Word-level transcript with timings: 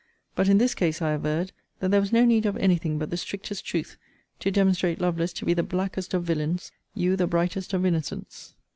but 0.33 0.49
in 0.49 0.57
this 0.57 0.73
case, 0.73 0.99
I 0.99 1.11
averred, 1.11 1.51
that 1.79 1.91
there 1.91 1.99
was 2.01 2.11
no 2.11 2.25
need 2.25 2.47
of 2.47 2.57
any 2.57 2.77
thing 2.77 2.97
but 2.97 3.11
the 3.11 3.17
strictest 3.17 3.63
truth, 3.63 3.97
to 4.39 4.49
demonstrate 4.49 4.99
Lovelace 4.99 5.31
to 5.33 5.45
be 5.45 5.53
the 5.53 5.61
blackest 5.61 6.15
of 6.15 6.23
villains, 6.23 6.71
you 6.95 7.15
the 7.15 7.27
brightest 7.27 7.71
of 7.71 7.85
innocents. 7.85 8.55